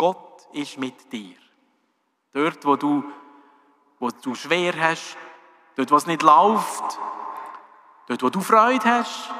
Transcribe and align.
Gott 0.00 0.48
ist 0.54 0.78
mit 0.78 1.12
dir. 1.12 1.36
Dort, 2.32 2.64
wo 2.64 2.76
du, 2.76 3.04
wo 3.98 4.08
du 4.08 4.34
schwer 4.34 4.72
hast, 4.80 5.18
dort, 5.76 5.90
wo 5.90 5.96
es 5.96 6.06
nicht 6.06 6.22
läuft, 6.22 6.98
dort, 8.08 8.22
wo 8.22 8.30
du 8.30 8.40
Freude 8.40 8.82
hast, 8.82 9.30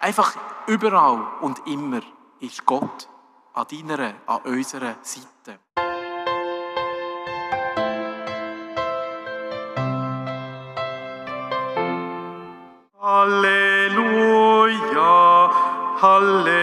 einfach 0.00 0.34
überall 0.66 1.24
und 1.40 1.64
immer 1.68 2.00
ist 2.40 2.66
Gott 2.66 3.08
an 3.54 3.66
deiner, 3.70 4.14
an 4.26 4.40
unserer 4.42 4.96
Seite. 5.02 5.60
Halleluja, 13.00 14.40
Halleluja. 16.02 16.57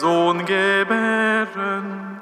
Sohn 0.00 0.44
gebären. 0.44 2.20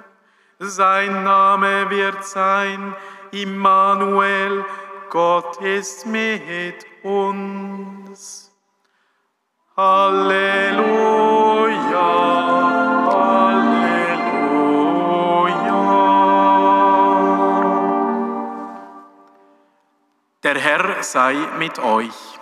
Sein 0.59 1.25
Name 1.25 1.91
wird 1.91 2.25
sein 2.25 2.95
Immanuel, 3.33 4.65
Gott 5.11 5.61
ist 5.61 6.07
mit 6.07 6.87
uns. 7.03 8.53
Halleluja. 9.77 11.25
Der 20.45 20.59
Herr 20.59 21.03
sei 21.03 21.35
mit 21.59 21.79
euch. 21.79 22.34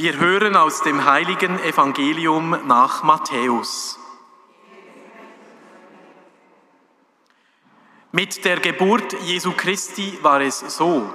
Wir 0.00 0.16
hören 0.16 0.54
aus 0.54 0.82
dem 0.82 1.04
heiligen 1.06 1.58
Evangelium 1.58 2.56
nach 2.68 3.02
Matthäus. 3.02 3.98
Mit 8.12 8.44
der 8.44 8.60
Geburt 8.60 9.12
Jesu 9.24 9.54
Christi 9.56 10.16
war 10.22 10.40
es 10.40 10.60
so. 10.60 11.12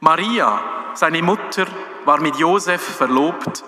Maria, 0.00 0.94
seine 0.94 1.20
Mutter, 1.22 1.66
war 2.06 2.18
mit 2.18 2.36
Josef 2.36 2.80
verlobt. 2.96 3.62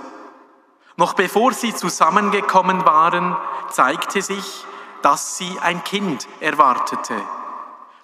Noch 0.97 1.12
bevor 1.12 1.53
sie 1.53 1.75
zusammengekommen 1.75 2.86
waren, 2.86 3.36
zeigte 3.69 4.22
sich, 4.22 4.64
dass 5.03 5.36
sie 5.36 5.58
ein 5.61 5.84
Kind 5.84 6.27
erwartete, 6.41 7.20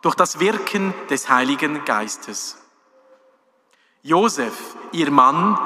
durch 0.02 0.16
das 0.16 0.38
Wirken 0.38 0.92
des 1.08 1.30
Heiligen 1.30 1.82
Geistes. 1.86 2.65
Josef, 4.06 4.76
ihr 4.92 5.10
Mann, 5.10 5.58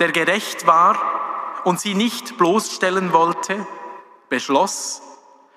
der 0.00 0.10
gerecht 0.10 0.66
war 0.66 1.62
und 1.62 1.78
sie 1.78 1.94
nicht 1.94 2.36
bloßstellen 2.36 3.12
wollte, 3.12 3.64
beschloss, 4.28 5.00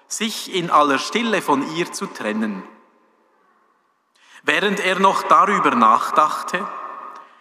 sich 0.07 0.53
in 0.53 0.69
aller 0.69 0.99
Stille 0.99 1.41
von 1.41 1.67
ihr 1.75 1.91
zu 1.91 2.05
trennen. 2.05 2.61
Während 4.43 4.79
er 4.81 4.99
noch 4.99 5.23
darüber 5.23 5.71
nachdachte, 5.71 6.63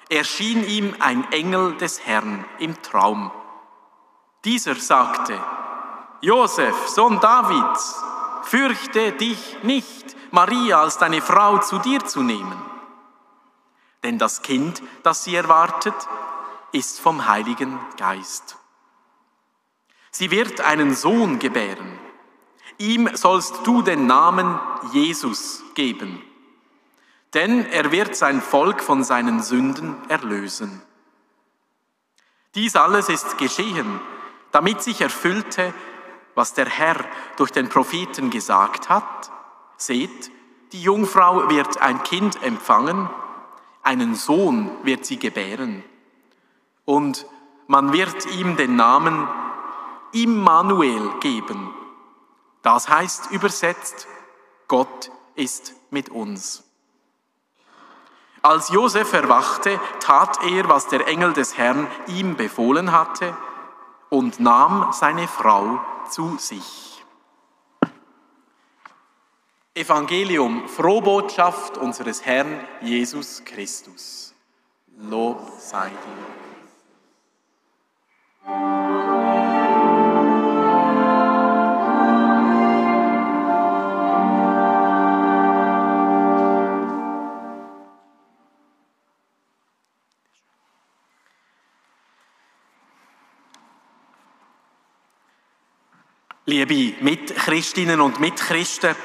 erschien 0.09 0.65
ihm 0.65 0.97
ein 0.99 1.31
Engel 1.31 1.77
des 1.77 2.07
Herrn 2.07 2.47
im 2.59 2.81
Traum. 2.81 3.31
Dieser 4.47 4.77
sagte, 4.77 5.39
Josef, 6.23 6.89
Sohn 6.89 7.21
Davids, 7.21 8.03
fürchte 8.45 9.13
dich 9.13 9.59
nicht, 9.63 10.17
Maria 10.31 10.81
als 10.81 10.97
deine 10.97 11.21
Frau 11.21 11.59
zu 11.59 11.81
dir 11.81 12.03
zu 12.07 12.23
nehmen. 12.23 12.71
Denn 14.03 14.19
das 14.19 14.43
Kind, 14.43 14.83
das 15.03 15.25
sie 15.25 15.35
erwartet, 15.35 15.95
ist 16.73 17.01
vom 17.01 17.27
Heiligen 17.27 17.79
Geist. 17.97 18.57
Sie 20.11 20.31
wird 20.31 20.61
einen 20.61 20.95
Sohn 20.95 21.39
gebären. 21.39 21.99
Ihm 22.79 23.15
sollst 23.15 23.67
du 23.67 23.83
den 23.83 24.07
Namen 24.07 24.59
Jesus 24.93 25.63
geben, 25.75 26.23
denn 27.35 27.67
er 27.67 27.93
wird 27.93 28.17
sein 28.17 28.41
Volk 28.41 28.83
von 28.83 29.05
seinen 29.05 29.43
Sünden 29.43 29.97
erlösen. 30.09 30.83
Dies 32.55 32.75
alles 32.77 33.09
ist 33.09 33.39
geschehen, 33.39 34.01
damit 34.51 34.83
sich 34.83 35.01
erfüllte, 35.01 35.73
was 36.35 36.55
der 36.55 36.69
Herr 36.69 36.97
durch 37.37 37.51
den 37.51 37.69
Propheten 37.69 38.31
gesagt 38.31 38.89
hat. 38.89 39.31
Seht, 39.77 40.31
die 40.73 40.83
Jungfrau 40.83 41.51
wird 41.51 41.81
ein 41.83 42.03
Kind 42.03 42.43
empfangen, 42.43 43.11
einen 43.83 44.15
Sohn 44.15 44.71
wird 44.83 45.05
sie 45.05 45.19
gebären, 45.19 45.83
und 46.85 47.27
man 47.67 47.93
wird 47.93 48.27
ihm 48.35 48.57
den 48.57 48.77
Namen 48.77 49.29
Immanuel 50.13 51.11
geben. 51.21 51.73
Das 52.63 52.89
heißt 52.89 53.31
übersetzt, 53.31 54.09
Gott 54.67 55.11
ist 55.35 55.75
mit 55.91 56.09
uns. 56.09 56.65
Als 58.43 58.71
Josef 58.71 59.13
erwachte, 59.13 59.79
tat 60.01 60.43
er, 60.43 60.69
was 60.69 60.89
der 60.89 61.07
Engel 61.07 61.33
des 61.33 61.59
Herrn 61.59 61.87
ihm 62.07 62.37
befohlen 62.37 62.93
hatte, 62.93 63.37
und 64.09 64.41
nahm 64.41 64.93
seine 64.93 65.29
Frau 65.29 65.81
zu 66.09 66.37
sich. 66.39 66.90
Evangelium, 69.75 70.69
Frohbotschaft 70.69 71.79
unseres 71.79 72.27
Herrn 72.27 72.67
Jesus 72.83 73.45
Christus. 73.45 74.35
Lob 74.99 75.41
sei 75.61 75.89
dir. 75.89 76.41
Liebe 96.47 97.01
Mitchristinnen 97.01 98.01
und 98.01 98.19
Mitchristen, 98.19 98.97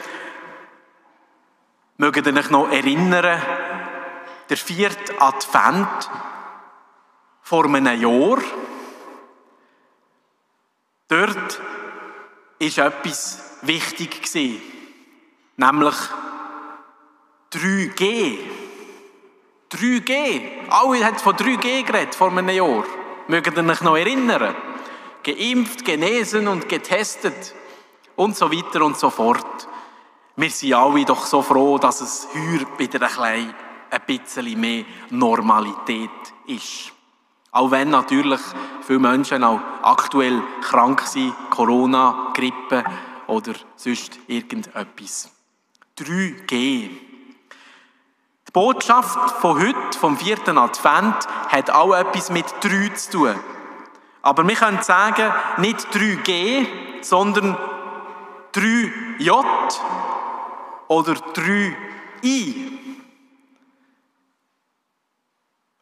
mögt 1.97 2.25
ihr 2.25 2.35
euch 2.35 2.49
noch 2.49 2.69
erinnern, 2.69 3.41
der 4.49 4.57
vierte 4.57 5.19
Advent 5.19 6.09
vor 7.41 7.65
einem 7.65 8.01
Jahr, 8.01 8.37
dort 11.07 11.61
war 12.59 12.85
etwas 12.87 13.59
wichtig, 13.61 14.33
nämlich 15.57 15.95
3G. 17.51 18.37
3G. 19.71 20.41
Alle 20.69 21.05
haben 21.05 21.17
von 21.17 21.35
3G 21.35 21.83
geredet 21.83 22.15
vor 22.15 22.29
einem 22.29 22.49
Jahr. 22.49 22.83
Mögt 23.27 23.57
ihr 23.57 23.67
euch 23.67 23.81
noch 23.81 23.97
erinnern? 23.97 24.55
geimpft, 25.25 25.83
genesen 25.83 26.47
und 26.47 26.69
getestet 26.69 27.55
und 28.15 28.37
so 28.37 28.51
weiter 28.51 28.85
und 28.85 28.97
so 28.97 29.09
fort. 29.09 29.67
Wir 30.37 30.49
sind 30.49 30.73
alle 30.73 31.05
doch 31.05 31.25
so 31.25 31.41
froh, 31.41 31.77
dass 31.77 32.01
es 32.01 32.27
hier 32.33 32.65
wieder 32.77 33.07
ein 33.19 33.53
bisschen 34.05 34.59
mehr 34.59 34.83
Normalität 35.09 36.09
ist. 36.47 36.91
Auch 37.51 37.71
wenn 37.71 37.89
natürlich 37.89 38.41
viele 38.85 38.99
Menschen 38.99 39.45
auch 39.45 39.61
aktuell 39.81 40.41
krank 40.61 41.01
sind, 41.01 41.33
Corona, 41.51 42.33
Grippe 42.33 42.83
oder 43.27 43.53
sonst 43.77 44.19
irgendetwas. 44.27 45.31
3G. 45.97 46.49
Die 46.49 46.91
Botschaft 48.51 49.31
von 49.39 49.57
heute, 49.57 49.97
vom 49.97 50.17
vierten 50.17 50.57
Advent, 50.57 51.15
hat 51.47 51.69
auch 51.69 51.93
etwas 51.93 52.29
mit 52.29 52.45
3 52.59 52.89
zu 52.89 53.11
tun. 53.11 53.35
Aber 54.21 54.45
wir 54.45 54.55
können 54.55 54.81
sagen, 54.81 55.31
nicht 55.59 55.87
3G, 55.93 56.67
sondern 57.01 57.57
3J 58.53 59.45
oder 60.87 61.13
3I. 61.13 62.71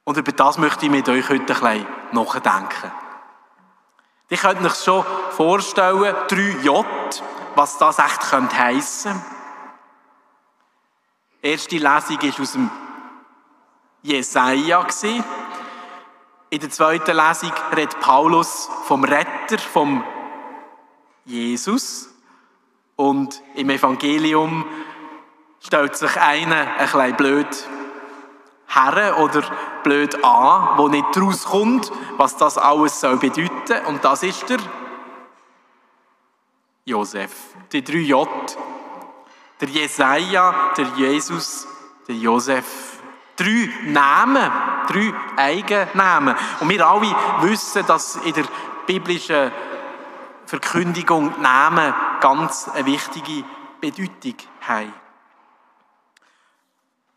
Und 0.05 0.17
über 0.17 0.31
das 0.31 0.57
möchte 0.57 0.85
ich 0.85 0.91
mit 0.91 1.07
euch 1.07 1.29
heute 1.29 1.41
ein 1.41 1.45
bisschen 1.45 1.87
nachdenken. 2.11 2.91
Ihr 4.29 4.37
könnt 4.37 4.65
euch 4.65 4.75
schon 4.75 5.05
vorstellen, 5.31 6.15
3J, 6.27 6.85
was 7.55 7.77
das 7.77 7.99
echt 7.99 8.21
könnte 8.21 8.57
heissen. 8.57 9.21
Die 11.41 11.47
erste 11.47 11.77
Lesung 11.77 12.21
war 12.21 12.41
aus 12.41 12.51
dem 12.53 12.71
Jesaja. 14.01 14.87
In 16.49 16.59
der 16.59 16.69
zweiten 16.69 17.15
Lesung 17.15 17.51
redet 17.75 17.99
Paulus 17.99 18.69
vom 18.85 19.03
Retter, 19.03 19.59
vom 19.59 20.03
Jesus. 21.25 22.09
Und 22.95 23.41
im 23.55 23.69
Evangelium 23.69 24.65
stellt 25.65 25.95
sich 25.95 26.15
einer 26.19 26.67
ein 26.77 26.85
bisschen 26.85 27.15
blöd 27.15 27.67
her 28.67 29.19
oder 29.19 29.43
blöd 29.83 30.23
an, 30.23 30.77
wo 30.77 30.87
nicht 30.87 31.17
rauskommt, 31.17 31.91
was 32.17 32.37
das 32.37 32.57
alles 32.57 32.99
soll 32.99 33.17
bedeuten. 33.17 33.85
Und 33.85 34.03
das 34.03 34.23
ist 34.23 34.49
der 34.49 34.59
Josef, 36.85 37.31
der 37.71 37.81
3J, 37.81 38.27
der 39.61 39.69
Jesaja, 39.69 40.73
der 40.75 40.85
Jesus, 40.97 41.67
der 42.07 42.15
Josef. 42.15 42.99
Drei 43.35 43.69
Namen, 43.85 44.51
drei 44.87 45.11
Eigennamen. 45.37 46.35
Und 46.59 46.69
wir 46.69 46.87
alle 46.87 47.15
wissen, 47.41 47.85
dass 47.87 48.17
in 48.17 48.33
der 48.33 48.45
biblischen 48.85 49.51
Verkündigung 50.45 51.41
Namen 51.41 51.93
ganz 52.19 52.69
eine 52.69 52.85
wichtige 52.85 53.43
Bedeutung 53.81 54.35
haben. 54.61 55.02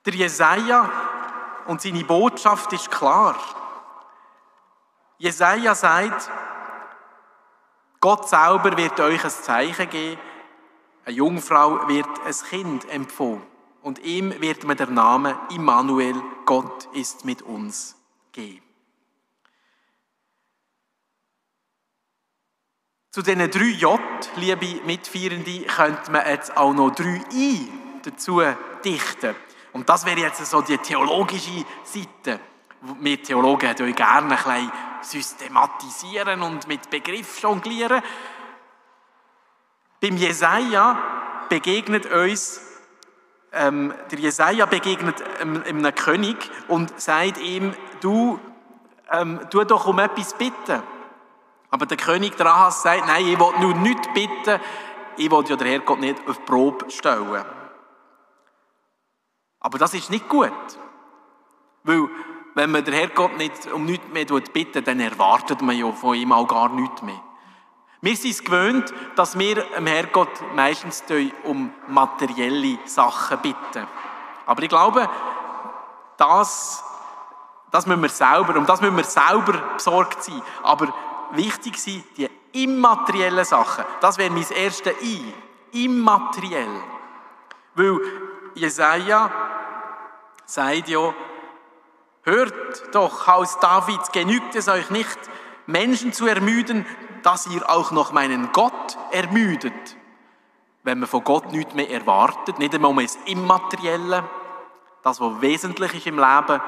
Der 0.06 0.14
Jesaja 0.14 0.88
und 1.66 1.82
seine 1.82 2.04
Botschaft 2.04 2.72
ist 2.72 2.92
klar. 2.92 3.36
Jesaja 5.18 5.74
sagt, 5.74 6.30
Gott 7.98 8.28
selber 8.28 8.76
wird 8.76 9.00
euch 9.00 9.24
ein 9.24 9.30
Zeichen 9.30 9.90
geben, 9.90 10.20
eine 11.04 11.16
Jungfrau 11.16 11.88
wird 11.88 12.06
ein 12.24 12.34
Kind 12.48 12.88
empfohlen 12.88 13.42
und 13.82 13.98
ihm 13.98 14.40
wird 14.40 14.62
man 14.62 14.76
der 14.76 14.86
Name 14.86 15.40
Immanuel, 15.52 16.22
Gott 16.44 16.88
ist 16.92 17.24
mit 17.24 17.42
uns, 17.42 17.96
geben. 18.30 18.62
Zu 23.10 23.22
diesen 23.22 23.50
drei 23.50 23.70
J, 23.70 24.00
liebe 24.36 24.84
Mitfeierende, 24.84 25.62
könnte 25.62 26.12
man 26.12 26.26
jetzt 26.28 26.56
auch 26.56 26.74
noch 26.74 26.90
drei 26.90 27.24
I 27.32 27.72
dazu 28.04 28.40
dichten. 28.84 29.34
Und 29.76 29.86
das 29.90 30.06
wäre 30.06 30.20
jetzt 30.20 30.42
so 30.46 30.62
die 30.62 30.78
theologische 30.78 31.62
Seite. 31.84 32.40
Wir 32.98 33.22
Theologen 33.22 33.68
haben 33.68 33.84
euch 33.84 33.94
gerne 33.94 34.26
ein 34.30 34.38
bisschen 34.38 34.72
systematisieren 35.02 36.40
und 36.40 36.66
mit 36.66 36.88
Begriff 36.88 37.42
jonglieren. 37.42 38.00
Beim 40.00 40.16
Jesaja 40.16 40.98
begegnet 41.50 42.10
uns, 42.10 42.62
ähm, 43.52 43.92
der 44.10 44.18
Jesaja 44.18 44.64
begegnet 44.64 45.22
ähm, 45.42 45.62
einem 45.66 45.94
König 45.94 46.38
und 46.68 46.98
sagt 46.98 47.36
ihm, 47.36 47.74
du, 48.00 48.40
ähm, 49.12 49.40
tu 49.50 49.62
doch 49.64 49.86
um 49.86 49.98
etwas 49.98 50.32
bitten. 50.38 50.82
Aber 51.68 51.84
der 51.84 51.98
König 51.98 52.34
der 52.38 52.46
Ahas 52.46 52.82
sagt, 52.82 53.06
nein, 53.06 53.26
ich 53.26 53.38
will 53.38 53.60
nur 53.60 53.74
nichts 53.74 54.08
bitten, 54.14 54.58
ich 55.18 55.30
will 55.30 55.44
ja 55.46 55.56
der 55.56 55.68
Herrgott 55.68 56.00
nicht 56.00 56.26
auf 56.26 56.42
Probe 56.46 56.90
stellen. 56.90 57.44
Aber 59.66 59.78
das 59.78 59.94
ist 59.94 60.10
nicht 60.10 60.28
gut. 60.28 60.52
Weil, 61.82 62.08
wenn 62.54 62.70
man 62.70 62.84
der 62.84 62.94
Herrgott 62.94 63.36
nicht 63.36 63.66
um 63.72 63.84
nichts 63.84 64.06
mehr 64.12 64.24
bittet, 64.24 64.86
dann 64.86 65.00
erwartet 65.00 65.60
man 65.60 65.76
ja 65.76 65.90
von 65.90 66.14
ihm 66.14 66.30
auch 66.30 66.46
gar 66.46 66.68
nichts 66.68 67.02
mehr. 67.02 67.20
Wir 68.00 68.14
sind 68.14 68.30
es 68.30 68.44
gewöhnt, 68.44 68.94
dass 69.16 69.36
wir 69.36 69.64
dem 69.64 69.88
Herrgott 69.88 70.30
meistens 70.54 71.02
um 71.42 71.72
materielle 71.88 72.78
Sachen 72.84 73.38
bitten. 73.38 73.88
Aber 74.46 74.62
ich 74.62 74.68
glaube, 74.68 75.10
das, 76.16 76.84
das 77.72 77.88
müssen 77.88 78.02
wir 78.02 78.08
selber, 78.08 78.56
um 78.56 78.66
das 78.66 78.80
müssen 78.80 78.96
wir 78.96 79.02
selber 79.02 79.54
besorgt 79.74 80.22
sein. 80.22 80.42
Aber 80.62 80.94
wichtig 81.32 81.76
sind 81.76 82.04
die 82.16 82.30
immateriellen 82.52 83.44
Sachen. 83.44 83.84
Das 84.00 84.16
wäre 84.16 84.30
mein 84.30 84.46
erstes 84.48 84.94
I. 85.02 85.34
Immateriell. 85.72 86.84
Weil 87.74 88.00
Jesaja 88.54 89.55
sagt 90.46 90.88
ja, 90.88 91.12
hört 92.22 92.94
doch, 92.94 93.26
Haus 93.26 93.58
Davids, 93.60 94.10
genügt 94.12 94.54
es 94.54 94.68
euch 94.68 94.90
nicht, 94.90 95.18
Menschen 95.66 96.12
zu 96.12 96.26
ermüden, 96.26 96.86
dass 97.22 97.46
ihr 97.48 97.68
auch 97.68 97.90
noch 97.90 98.12
meinen 98.12 98.52
Gott 98.52 98.96
ermüdet. 99.10 99.96
Wenn 100.84 101.00
man 101.00 101.08
von 101.08 101.24
Gott 101.24 101.50
nichts 101.50 101.74
mehr 101.74 101.90
erwartet, 101.90 102.58
nicht 102.58 102.74
einmal 102.74 102.94
das 103.02 103.18
Immaterielle, 103.26 104.24
das, 105.02 105.20
was 105.20 105.40
wesentlich 105.40 105.94
ist 105.94 106.06
im 106.06 106.18
Leben, 106.18 106.60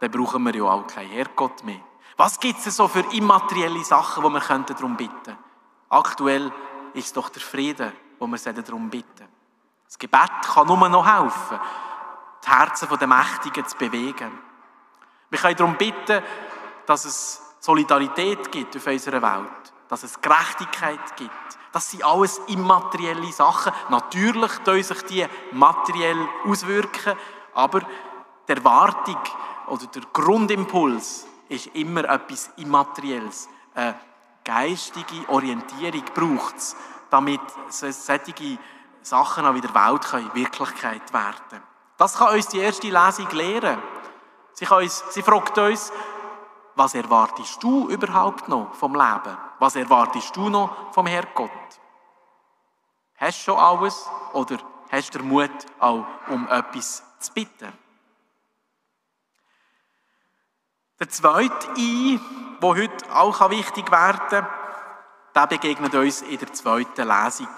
dann 0.00 0.10
brauchen 0.10 0.42
wir 0.44 0.54
ja 0.54 0.64
auch 0.64 0.86
keinen 0.86 1.10
Herrgott 1.10 1.64
mehr. 1.64 1.80
Was 2.16 2.38
gibt 2.38 2.64
es 2.64 2.76
so 2.76 2.86
für 2.86 3.04
immaterielle 3.12 3.82
Sachen, 3.82 4.22
wo 4.22 4.28
wir 4.28 4.40
darum 4.40 4.96
bitten 4.96 5.14
könnten? 5.24 5.38
Aktuell 5.88 6.52
ist 6.92 7.06
es 7.06 7.12
doch 7.12 7.28
der 7.28 7.42
Frieden, 7.42 7.92
wo 8.18 8.26
wir 8.26 8.52
darum 8.52 8.90
bitten. 8.90 9.28
Das 9.86 9.98
Gebet 9.98 10.30
kann 10.42 10.66
nur 10.66 10.88
noch 10.88 11.06
helfen, 11.06 11.58
die 12.44 12.50
Herzen 12.50 12.88
der 12.98 13.08
Mächtigen 13.08 13.66
zu 13.66 13.76
bewegen. 13.76 14.38
Wir 15.30 15.38
können 15.38 15.56
darum 15.56 15.76
bitten, 15.76 16.22
dass 16.86 17.04
es 17.04 17.42
Solidarität 17.60 18.52
gibt 18.52 18.76
auf 18.76 18.86
unserer 18.86 19.22
Welt, 19.22 19.72
dass 19.88 20.02
es 20.02 20.20
Gerechtigkeit 20.20 21.16
gibt. 21.16 21.32
Das 21.72 21.90
sind 21.90 22.04
alles 22.04 22.38
immaterielle 22.46 23.32
Sachen. 23.32 23.72
Natürlich 23.88 24.52
tun 24.58 24.82
sich 24.82 25.02
die 25.06 25.26
materiell 25.52 26.28
auswirken, 26.44 27.16
aber 27.54 27.80
die 28.46 28.52
Erwartung 28.52 29.18
oder 29.66 29.86
der 29.86 30.02
Grundimpuls 30.12 31.26
ist 31.48 31.68
immer 31.68 32.04
etwas 32.04 32.52
Immaterielles. 32.56 33.48
Eine 33.74 33.98
geistige 34.44 35.28
Orientierung 35.28 36.04
braucht 36.14 36.56
es, 36.58 36.76
damit 37.10 37.40
solche 37.68 38.58
Sachen 39.02 39.46
auch 39.46 39.54
in 39.54 39.62
der 39.62 39.74
Welt 39.74 40.34
Wirklichkeit 40.34 41.12
werden 41.12 41.34
können. 41.48 41.73
Das 42.04 42.18
kann 42.18 42.34
uns 42.34 42.48
die 42.48 42.58
erste 42.58 42.88
Lesung 42.88 43.30
lehren. 43.30 43.82
Sie, 44.52 44.66
uns, 44.66 45.02
sie 45.08 45.22
fragt 45.22 45.56
uns, 45.56 45.90
was 46.74 46.94
erwartest 46.94 47.62
du 47.62 47.88
überhaupt 47.88 48.46
noch 48.46 48.74
vom 48.74 48.94
Leben? 48.94 49.38
Was 49.58 49.74
erwartest 49.74 50.36
du 50.36 50.50
noch 50.50 50.92
vom 50.92 51.06
Herrgott? 51.06 51.50
Hast 53.16 53.38
du 53.38 53.44
schon 53.44 53.58
alles 53.58 54.06
oder 54.34 54.58
hast 54.92 55.14
du 55.14 55.20
den 55.20 55.28
Mut, 55.28 55.50
auch 55.78 56.04
um 56.28 56.46
etwas 56.48 57.02
zu 57.20 57.32
bitten? 57.32 57.72
Der 61.00 61.08
zweite 61.08 61.68
I, 61.78 62.20
der 62.60 62.68
heute 62.68 63.14
auch 63.14 63.48
wichtig 63.48 63.90
werden 63.90 64.28
kann, 64.28 64.46
der 65.34 65.46
begegnet 65.46 65.94
uns 65.94 66.20
in 66.20 66.38
der 66.38 66.52
zweiten 66.52 67.08
Lesung. 67.08 67.48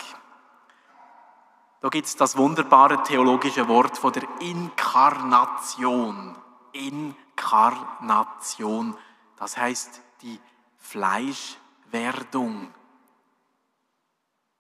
Da 1.81 1.89
gibt 1.89 2.07
es 2.07 2.15
das 2.17 2.37
wunderbare 2.37 3.03
theologische 3.03 3.67
Wort 3.69 3.97
von 3.99 4.13
der 4.13 4.23
Inkarnation. 4.41 6.37
Inkarnation. 6.73 8.97
Das 9.37 9.57
heißt 9.57 10.03
die 10.23 10.41
Fleischwerdung. 10.79 12.75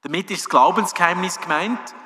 Damit 0.03 0.31
ist 0.31 0.43
das 0.43 0.51
Glaubensgeheimnis 0.51 1.41
gemeint, 1.41 1.97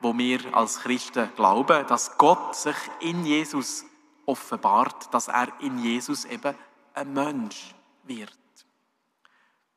wo 0.00 0.16
wir 0.16 0.54
als 0.54 0.80
Christen 0.80 1.28
glauben, 1.36 1.86
dass 1.86 2.16
Gott 2.16 2.56
sich 2.56 2.76
in 3.00 3.26
Jesus 3.26 3.84
offenbart, 4.24 5.12
dass 5.12 5.28
er 5.28 5.48
in 5.60 5.78
Jesus 5.78 6.24
eben 6.24 6.54
ein 6.94 7.12
Mensch 7.12 7.74
wird. 8.04 8.38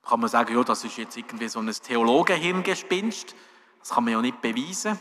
Da 0.04 0.10
kann 0.10 0.20
man 0.20 0.30
sagen, 0.30 0.56
ja, 0.56 0.64
das 0.64 0.84
ist 0.84 0.98
jetzt 0.98 1.18
irgendwie 1.18 1.50
so 1.50 1.60
ein 1.60 1.72
Theologenhirngespinst. 1.72 3.36
Das 3.84 3.90
kann 3.90 4.06
man 4.06 4.14
ja 4.14 4.22
nicht 4.22 4.42
beweisen. 4.42 4.98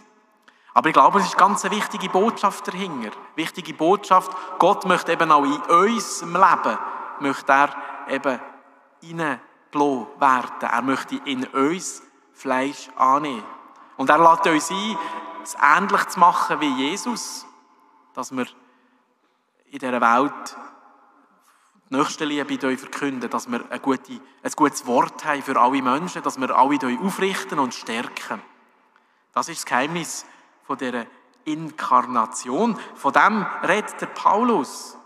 Aber 0.75 0.89
ich 0.89 0.93
glaube, 0.93 1.21
es 1.21 1.27
ist 1.27 1.39
ganz 1.39 1.65
eine 1.65 1.77
wichtige 1.77 2.09
Botschaft 2.09 2.67
dahinter. 2.67 3.11
Wichtige 3.37 3.75
Botschaft, 3.75 4.33
Gott 4.59 4.87
möchte 4.87 5.13
eben 5.13 5.31
auch 5.31 5.45
in 5.45 5.61
unserem 5.71 6.33
Leben, 6.33 6.79
möchte 7.21 7.53
er 7.53 7.77
eben 8.09 8.41
hineingelassen 9.01 10.21
werden. 10.21 10.69
Er 10.69 10.83
möchte 10.83 11.21
in 11.27 11.47
uns 11.47 12.03
Fleisch 12.33 12.89
annehmen. 12.97 13.45
Und 13.97 14.11
er 14.11 14.19
lädt 14.19 14.53
uns 14.53 14.71
ein, 14.73 14.99
es 15.45 15.57
ähnlich 15.63 16.05
zu 16.09 16.19
machen 16.19 16.61
wie 16.61 16.75
Jesus, 16.75 17.47
dass 18.15 18.33
wir 18.33 18.47
in 19.67 19.79
dieser 19.79 20.01
Welt 20.01 20.57
die 21.89 21.97
nächste 21.97 22.25
Liebe 22.25 22.77
verkünden, 22.77 23.31
dass 23.31 23.49
wir 23.49 23.61
ein, 23.71 23.81
ein 23.81 24.53
gutes 24.57 24.87
Wort 24.87 25.25
haben 25.25 25.43
für 25.43 25.61
alle 25.61 25.83
Menschen, 25.83 26.23
dass 26.25 26.41
wir 26.41 26.51
alle 26.51 26.99
aufrichten 27.01 27.61
und 27.61 27.75
stärken. 27.75 28.43
Das 29.33 29.49
ist 29.49 29.61
das 29.61 29.67
Geheimnis 29.67 30.27
von 30.67 30.79
dieser 30.79 31.07
Inkarnation. 31.45 32.79
Von 32.95 33.13
dem 33.13 33.43
redet 33.63 34.01
der 34.01 34.07
Paulus. 34.07 34.97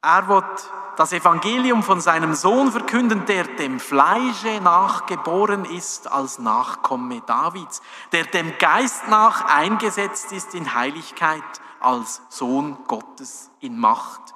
Er 0.00 0.28
wird 0.28 0.70
das 0.96 1.12
Evangelium 1.12 1.82
von 1.82 2.00
seinem 2.00 2.34
Sohn 2.34 2.72
verkünden, 2.72 3.26
der 3.26 3.44
dem 3.44 3.78
Fleische 3.78 4.60
nachgeboren 4.60 5.64
ist 5.64 6.10
als 6.10 6.38
Nachkomme 6.38 7.20
Davids, 7.22 7.82
der 8.12 8.24
dem 8.24 8.56
Geist 8.58 9.06
nach 9.08 9.44
eingesetzt 9.44 10.32
ist 10.32 10.54
in 10.54 10.74
Heiligkeit 10.74 11.42
als 11.80 12.22
Sohn 12.28 12.78
Gottes 12.86 13.50
in 13.60 13.78
Macht. 13.78 14.34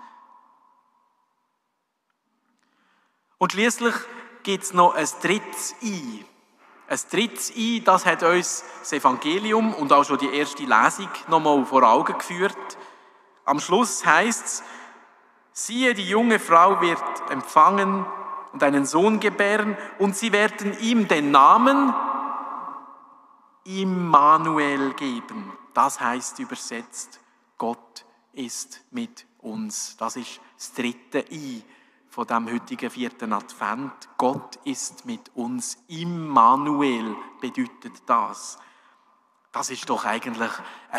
Und 3.39 3.53
schließlich 3.53 3.95
gibt 4.43 4.65
es 4.65 4.73
noch 4.73 4.95
ein 4.95 5.09
drittes 5.21 5.75
I. 5.83 6.25
Ein 6.93 7.01
drittes 7.11 7.57
I, 7.57 7.81
das 7.83 8.05
hat 8.05 8.23
uns 8.23 8.63
das 8.81 8.93
Evangelium 8.93 9.73
und 9.73 9.91
auch 9.95 10.05
schon 10.05 10.19
die 10.19 10.29
erste 10.29 10.65
Lesung 10.65 11.09
nochmal 11.27 11.65
vor 11.65 11.85
Augen 11.85 12.19
geführt. 12.19 12.77
Am 13.47 13.61
Schluss 13.61 14.05
heißt 14.05 14.45
es, 14.45 14.63
siehe, 15.53 15.95
die 15.95 16.07
junge 16.07 16.39
Frau 16.39 16.83
wird 16.83 17.03
empfangen 17.31 18.05
und 18.53 18.63
einen 18.63 18.85
Sohn 18.85 19.21
gebären 19.21 19.79
und 20.01 20.15
sie 20.15 20.33
werden 20.33 20.79
ihm 20.81 21.09
den 21.09 21.31
Namen 21.31 21.95
Immanuel 23.65 24.93
geben. 24.93 25.51
Das 25.73 25.99
heißt 25.99 26.41
übersetzt, 26.41 27.21
Gott 27.57 28.05
ist 28.35 28.83
mit 28.91 29.25
uns. 29.39 29.97
Das 29.97 30.17
ist 30.17 30.43
das 30.59 30.75
dritte 30.75 31.25
I 31.31 31.65
von 32.13 32.27
dem 32.27 32.53
heutigen 32.53 32.91
vierten 32.91 33.33
Advent. 33.33 34.11
Gott 34.19 34.57
ist 34.65 35.07
mit 35.07 35.31
uns. 35.35 35.79
Immanuel 35.89 37.17
bedeutet 37.41 38.03
das. 38.05 38.59
Das 39.51 39.71
ist 39.71 39.89
doch 39.89 40.05
eigentlich 40.05 40.51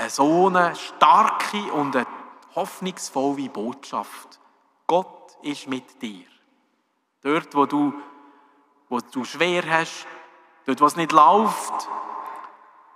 so 0.07 0.47
eine 0.47 0.75
starke 0.75 1.71
und 1.73 1.95
eine 1.95 2.07
hoffnungsvolle 2.55 3.47
Botschaft. 3.49 4.39
Gott 4.87 5.37
ist 5.43 5.67
mit 5.67 6.01
dir. 6.01 6.25
Dort, 7.21 7.53
wo 7.53 7.67
du, 7.67 7.93
wo 8.89 8.99
du 8.99 9.23
schwer 9.23 9.63
hast, 9.69 10.07
dort, 10.65 10.81
wo 10.81 10.87
es 10.87 10.95
nicht 10.95 11.11
läuft, 11.11 11.89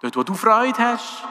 dort, 0.01 0.15
wo 0.15 0.23
du 0.23 0.33
Freude 0.33 0.79
hast, 0.79 1.23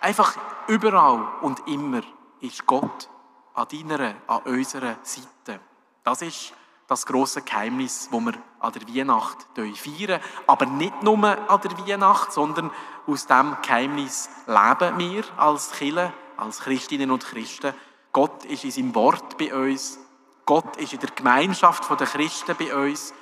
einfach 0.00 0.36
überall 0.66 1.24
und 1.42 1.68
immer 1.68 2.02
ist 2.40 2.66
Gott 2.66 3.08
an 3.54 3.68
deiner, 3.70 4.16
an 4.26 4.42
unserer 4.42 4.96
Seite. 5.02 5.60
Das 6.04 6.22
ist 6.22 6.52
das 6.88 7.06
große 7.06 7.42
Geheimnis, 7.42 8.08
wo 8.10 8.20
wir 8.20 8.34
an 8.60 8.72
der 8.72 8.86
Weihnacht 8.86 9.46
feiern. 9.54 10.20
Aber 10.46 10.66
nicht 10.66 11.02
nur 11.02 11.24
an 11.24 11.60
der 11.60 11.78
Weihnacht, 11.78 12.32
sondern 12.32 12.70
aus 13.06 13.26
dem 13.26 13.56
Geheimnis 13.62 14.28
leben 14.46 14.98
wir 14.98 15.24
als 15.38 15.72
Chille, 15.72 16.12
als 16.36 16.60
Christinnen 16.60 17.10
und 17.10 17.24
Christen. 17.24 17.74
Gott 18.12 18.44
ist 18.44 18.64
in 18.64 18.70
seinem 18.70 18.94
Wort 18.94 19.38
bei 19.38 19.54
uns. 19.54 19.98
Gott 20.44 20.76
ist 20.76 20.92
in 20.92 21.00
der 21.00 21.10
Gemeinschaft 21.10 21.88
der 21.88 22.06
Christen 22.06 22.56
bei 22.58 22.74
uns. 22.74 23.14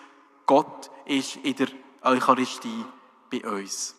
Gott 0.46 0.90
ist 1.04 1.37
in 1.37 1.54
der 1.54 1.68
Eucharistie 2.02 2.84
bei 3.30 3.49
uns. 3.49 3.94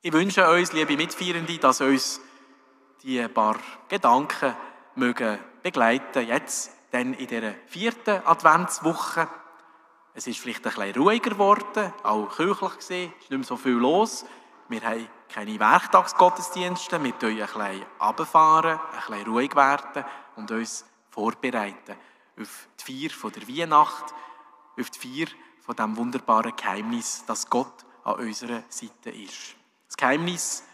Ich 0.00 0.12
wünsche 0.12 0.50
uns, 0.50 0.72
liebe 0.72 0.96
Mitfeierende, 0.96 1.58
dass 1.58 1.80
uns 1.80 2.20
die 3.02 3.26
paar 3.28 3.56
Gedanken 3.88 4.56
mögen 4.94 5.38
begleiten 5.62 6.26
jetzt 6.26 6.77
dann 6.90 7.14
in 7.14 7.26
der 7.28 7.54
vierten 7.66 8.24
Adventswoche. 8.24 9.28
Es 10.14 10.26
ist 10.26 10.40
vielleicht 10.40 10.66
ein 10.66 10.74
bisschen 10.74 11.02
ruhiger 11.02 11.30
geworden, 11.30 11.92
auch 12.02 12.34
kirchlich 12.34 12.76
gesehen, 12.76 13.12
ist 13.20 13.30
nicht 13.30 13.38
mehr 13.38 13.44
so 13.44 13.56
viel 13.56 13.74
los. 13.74 14.24
Wir 14.68 14.82
haben 14.82 15.08
keine 15.28 15.58
Werktagsgottesdienste, 15.58 17.02
wir 17.02 17.18
tun 17.18 17.30
ein 17.30 17.36
bisschen 17.36 17.86
runterfahren, 18.00 18.78
ein 18.78 18.96
bisschen 18.96 19.26
ruhig 19.32 19.54
werden 19.54 20.04
und 20.36 20.50
uns 20.50 20.84
vorbereiten 21.10 21.96
auf 22.40 22.68
die 22.86 23.08
Feier 23.08 23.30
der 23.30 23.48
Weihnacht, 23.48 24.14
auf 24.78 24.90
die 24.90 24.98
Feier 24.98 25.28
von 25.60 25.76
dem 25.76 25.96
wunderbaren 25.96 26.54
Geheimnis, 26.56 27.24
dass 27.26 27.48
Gott 27.48 27.84
an 28.04 28.14
unserer 28.16 28.62
Seite 28.68 29.10
ist. 29.10 29.56
Das 29.86 29.96
Geheimnis 29.96 30.64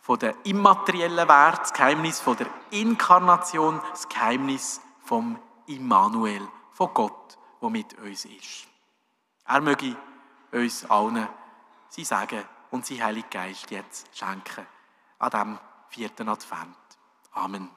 von 0.00 0.18
der 0.18 0.34
immateriellen 0.44 1.28
Wert, 1.28 1.60
das 1.60 1.72
Geheimnis 1.72 2.20
von 2.20 2.36
der 2.36 2.48
Inkarnation, 2.70 3.80
das 3.90 4.08
Geheimnis 4.08 4.80
vom 5.04 5.38
Immanuel, 5.66 6.46
von 6.72 6.92
Gott, 6.92 7.38
der 7.60 7.70
mit 7.70 7.94
uns 7.98 8.24
ist. 8.24 8.66
Er 9.46 9.60
möge 9.60 9.96
uns 10.52 10.84
allen 10.90 11.28
sein 11.88 12.04
Segen 12.04 12.44
und 12.70 12.84
sein 12.84 13.02
Heiliger 13.04 13.28
Geist 13.28 13.70
jetzt 13.70 14.08
schenken 14.16 14.66
an 15.18 15.30
diesem 15.30 15.58
vierten 15.88 16.28
Advent. 16.28 16.76
Amen. 17.32 17.70